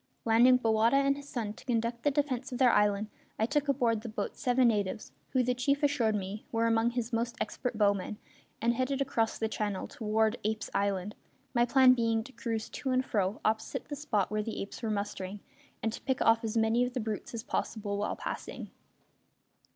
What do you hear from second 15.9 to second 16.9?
to pick off as many